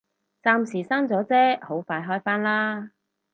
[0.41, 2.89] 暫時閂咗啫，好快開返啦